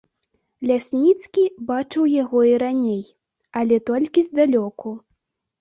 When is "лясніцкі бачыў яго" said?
0.69-2.39